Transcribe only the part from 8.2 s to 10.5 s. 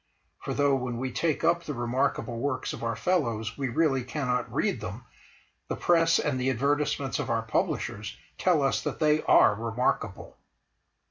tell us that they are "remarkable."